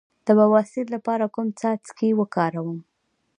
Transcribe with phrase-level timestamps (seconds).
[0.25, 2.79] د بواسیر لپاره کوم څاڅکي وکاروم؟